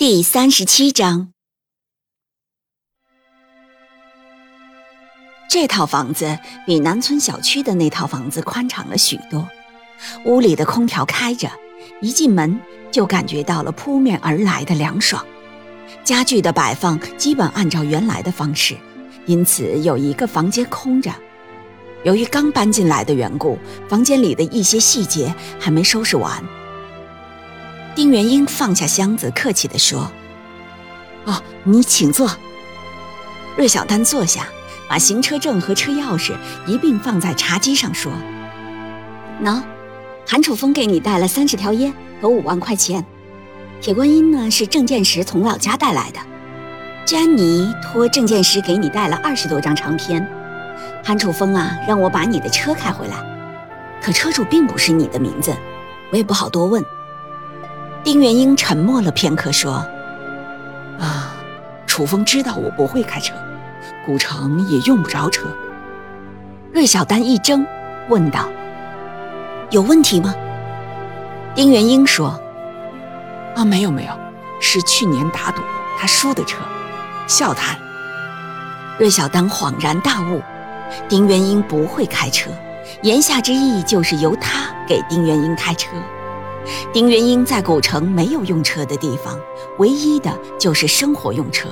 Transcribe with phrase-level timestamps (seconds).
[0.00, 1.34] 第三十七章，
[5.50, 9.46] 这套房子比南村小区的那套房子宽敞了许多。
[10.24, 11.50] 屋里的空调开着，
[12.00, 12.58] 一进门
[12.90, 15.22] 就感觉到了扑面而来的凉爽。
[16.02, 18.74] 家具的摆放基本按照原来的方式，
[19.26, 21.12] 因此有一个房间空着。
[22.04, 26.42] 由于刚搬进来的缘故，房间里的一些细节还没收拾完。
[27.94, 30.10] 丁元英放下箱子，客气地说
[31.26, 32.30] ：“哦，你请坐。”
[33.58, 34.46] 芮小丹坐下，
[34.88, 36.32] 把行车证和车钥匙
[36.66, 38.12] 一并放在茶几上，说
[39.42, 39.60] ：“喏，
[40.26, 43.04] 韩楚风给你带了三十条烟和五万块钱。
[43.80, 46.20] 铁观音呢是郑建石从老家带来的。
[47.04, 50.26] 詹妮托郑建石给你带了二十多张唱片。
[51.04, 53.16] 韩楚风啊，让我把你的车开回来，
[54.00, 55.52] 可车主并不是你的名字，
[56.12, 56.82] 我也不好多问。”
[58.02, 59.74] 丁元英沉默了片刻，说
[60.98, 61.34] ：“啊，
[61.86, 63.34] 楚风知道我不会开车，
[64.06, 65.46] 古城也用不着车。”
[66.72, 67.66] 芮小丹一怔，
[68.08, 68.48] 问道
[69.70, 70.34] ：“有问题吗？”
[71.54, 72.40] 丁元英说
[73.54, 74.12] ：“啊，没有没有，
[74.60, 75.60] 是去年打赌
[75.98, 76.62] 他输的车，
[77.26, 77.76] 笑谈。”
[78.98, 80.40] 芮小丹恍然大悟，
[81.06, 82.50] 丁元英不会开车，
[83.02, 85.90] 言下之意就是由他给丁元英开车。
[86.92, 89.38] 丁元英在古城没有用车的地方，
[89.78, 91.68] 唯一的就是生活用车。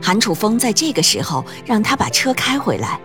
[0.00, 3.00] 韩楚风在这个时候让他把车开回来，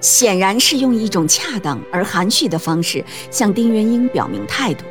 [0.00, 4.84] 显然是用一种恰当而含蓄的方式向丁元英表明态度，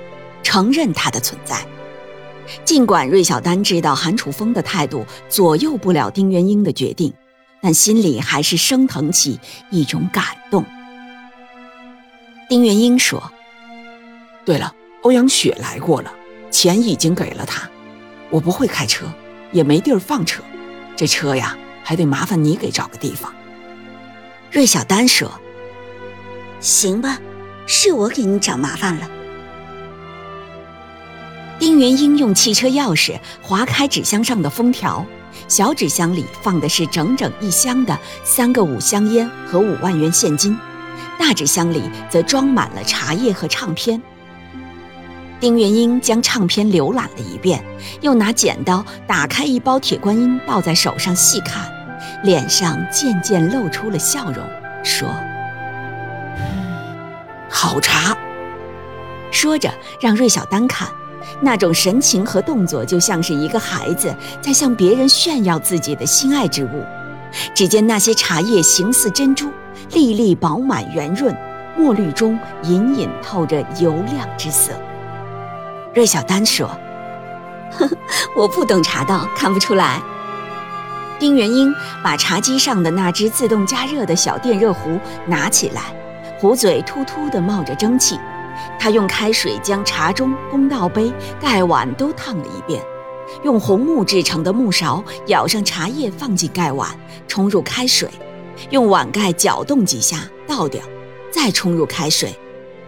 [0.43, 1.65] 承认他的存在。
[2.65, 7.11] 尽管芮小丹知道韩楚风的态度左右不了丁元英的决定，
[7.61, 9.39] 但心里还是升腾起
[9.71, 10.63] 一种感动。
[12.49, 13.31] 丁元英说
[14.45, 16.11] ：“对了。”欧阳雪来过了，
[16.49, 17.69] 钱已经给了他。
[18.29, 19.05] 我不会开车，
[19.51, 20.41] 也没地儿放车，
[20.95, 23.33] 这车呀，还得麻烦你给找个地方。
[24.49, 25.29] 芮小丹说
[26.61, 27.19] ：“行吧，
[27.67, 29.09] 是我给你找麻烦了。”
[31.59, 35.05] 丁元英用汽车钥匙划开纸箱上的封条，
[35.49, 40.57] 小纸箱里放的是整整一箱的三个五香烟和五万元现金，
[41.19, 44.01] 大纸箱里则装满了茶叶和唱片。
[45.43, 47.61] 丁元英将唱片浏览了一遍，
[47.99, 51.69] 又拿剪刀打开一包铁观音，倒在手上细看，
[52.23, 54.41] 脸上渐渐露出了笑容，
[54.85, 55.05] 说
[57.51, 58.15] ：“好茶。”
[59.31, 60.87] 说着让芮小丹看，
[61.41, 66.85] 那种神情和动作，就像是一个孩子在向别人炫耀自己的心爱之物。
[67.53, 69.51] 只见那些茶叶形似珍珠，
[69.91, 71.35] 粒粒饱满圆润，
[71.77, 74.71] 墨绿中隐隐透着油亮之色。
[75.93, 76.67] 芮小丹说
[77.71, 77.97] ：“呵呵，
[78.35, 80.01] 我不懂茶道，看不出来。”
[81.19, 81.73] 丁元英
[82.03, 85.81] 把茶几上的那只自动加热的小电热壶拿起来，
[86.39, 88.19] 壶嘴突突地冒着蒸汽。
[88.79, 92.83] 他用开水将茶盅、公道杯、盖碗都烫了一遍，
[93.43, 96.89] 用红木制成的木勺舀上茶叶放进盖碗，
[97.27, 98.09] 冲入开水，
[98.71, 100.17] 用碗盖搅动几下
[100.47, 100.81] 倒掉，
[101.31, 102.35] 再冲入开水。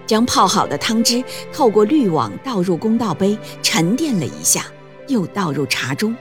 [0.05, 4.65] 将泡好的汤汁透过滤网倒入公道杯，沉淀了一下，
[5.07, 6.15] 又倒入茶中，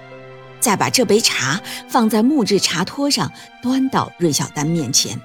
[0.61, 3.31] 再把这杯茶放在木质茶托上，
[3.63, 5.21] 端到芮小丹面前。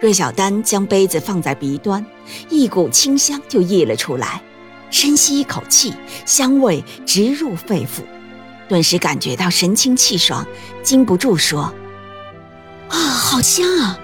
[0.00, 2.04] 芮小丹将杯子放在鼻端，
[2.50, 4.42] 一股清香就溢了出来，
[4.90, 5.94] 深吸一口气，
[6.24, 8.02] 香味直入肺腑，
[8.68, 10.46] 顿时感觉到神清气爽，
[10.82, 11.72] 禁不住说
[12.88, 13.98] ：“啊，好香啊！”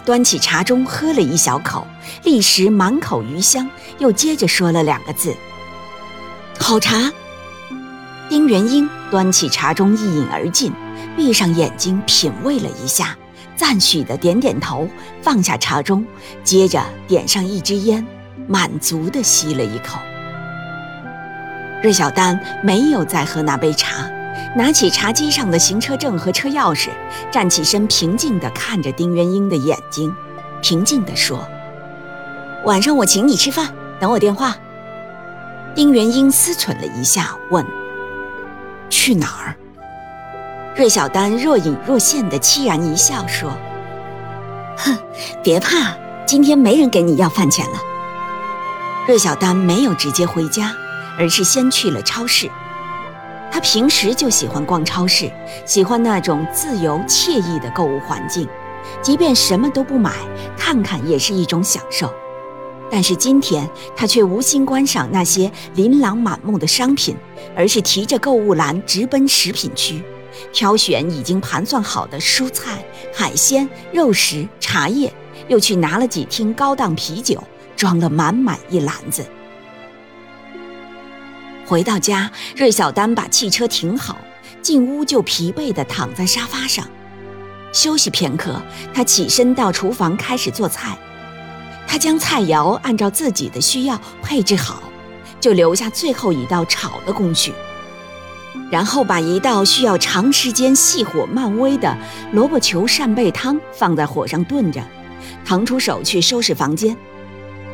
[0.00, 1.86] 端起茶盅喝了一小口，
[2.24, 3.68] 立时满口余香，
[3.98, 5.34] 又接着说了两个字
[6.58, 7.12] ：“好茶。”
[8.28, 10.72] 丁元英端起茶盅一饮而尽，
[11.16, 13.16] 闭上眼睛品味了一下，
[13.56, 14.86] 赞许的点点头，
[15.22, 16.04] 放下茶盅，
[16.44, 18.06] 接着点上一支烟，
[18.46, 19.98] 满足的吸了一口。
[21.82, 24.10] 芮小丹没有再喝那杯茶。
[24.56, 26.88] 拿起茶几上的行车证和车钥匙，
[27.30, 30.14] 站起身，平静地看着丁元英的眼睛，
[30.62, 31.46] 平静地说
[32.64, 33.68] ：“晚上我请你吃饭，
[34.00, 34.56] 等我电话。”
[35.74, 37.64] 丁元英思忖了一下，问
[38.90, 39.54] ：“去哪儿？
[40.74, 43.50] 芮小丹若隐若现的凄然一笑说
[44.78, 44.96] ：“哼，
[45.42, 45.96] 别怕，
[46.26, 47.78] 今天没人给你要饭钱了。”
[49.06, 50.74] 芮小丹没有直接回家，
[51.18, 52.50] 而是先去了超市。
[53.58, 55.28] 他平时就喜欢逛超市，
[55.66, 58.46] 喜欢那种自由惬意的购物环境，
[59.02, 60.12] 即便什么都不买，
[60.56, 62.08] 看看也是一种享受。
[62.88, 67.16] 但是今天他却无心观赏那些琳琅满目的商品，
[67.56, 70.00] 而是提着购物篮直奔食品区，
[70.52, 72.80] 挑选已经盘算好的蔬菜、
[73.12, 75.12] 海鲜、肉食、茶叶，
[75.48, 77.42] 又去拿了几听高档啤酒，
[77.74, 79.26] 装了满满一篮子。
[81.68, 84.16] 回到家，芮小丹把汽车停好，
[84.62, 86.88] 进屋就疲惫地躺在沙发上
[87.74, 88.58] 休息片刻。
[88.94, 90.96] 他起身到厨房开始做菜。
[91.86, 94.82] 他将菜肴按照自己的需要配置好，
[95.38, 97.52] 就留下最后一道炒的工序，
[98.70, 101.94] 然后把一道需要长时间细火慢煨的
[102.32, 104.82] 萝卜球扇贝汤放在火上炖着，
[105.44, 106.96] 腾出手去收拾房间。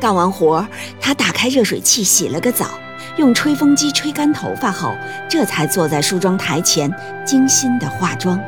[0.01, 0.67] 干完活，
[0.99, 2.67] 他打开热水器洗了个澡。
[3.17, 4.95] 用吹风机吹干头发后，
[5.29, 6.91] 这才坐在梳妆台前
[7.25, 8.39] 精心的化妆。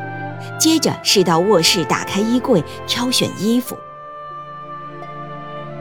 [0.58, 3.76] 接着是到卧室打开衣柜挑选衣服。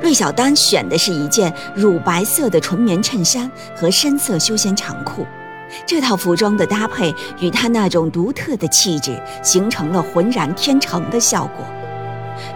[0.01, 5.25] 芮小丹选的是一件乳白色的纯棉衬衫和深色休闲长裤，
[5.85, 11.65] 这套服装的搭配与她那种独特的气质形成了浑然天成的效果。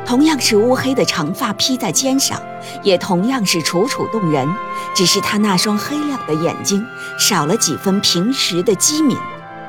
[0.06, 2.42] 同样是乌黑的长发披在肩上，
[2.84, 4.48] 也同样是楚楚动人。
[4.94, 6.86] 只是他那双黑亮的眼睛
[7.18, 9.18] 少了几分平时的机敏，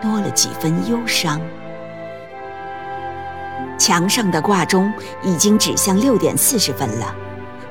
[0.00, 1.40] 多了几分忧伤。
[3.78, 4.92] 墙上的挂钟
[5.22, 7.14] 已经指向六点四十分了，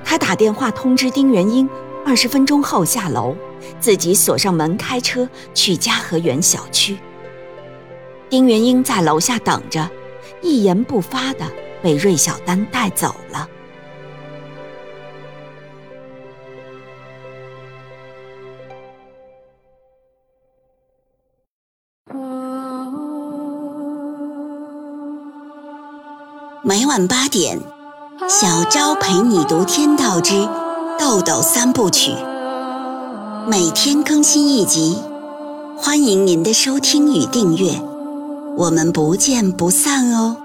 [0.04, 1.70] 他打电话通知丁元英，
[2.06, 3.36] 二十分钟后下楼，
[3.80, 6.98] 自己锁上门开车去嘉和园小区。
[8.30, 9.90] 丁元英在楼下等着，
[10.42, 11.46] 一言不发的。
[11.82, 13.48] 被芮小丹带走了。
[26.64, 27.60] 每晚八点，
[28.30, 30.48] 小昭陪你读《天道之
[30.98, 32.12] 豆豆三部曲》，
[33.48, 35.02] 每天更新一集，
[35.76, 37.82] 欢迎您的收听与订阅，
[38.56, 40.41] 我们不见不散哦。